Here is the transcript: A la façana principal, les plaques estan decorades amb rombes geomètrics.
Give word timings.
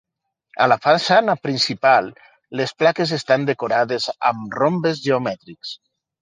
A 0.63 0.65
la 0.71 0.77
façana 0.85 1.35
principal, 1.47 2.09
les 2.61 2.73
plaques 2.79 3.13
estan 3.19 3.45
decorades 3.51 4.09
amb 4.31 4.57
rombes 4.63 5.05
geomètrics. 5.05 5.77